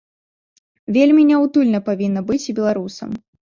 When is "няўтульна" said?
1.33-1.83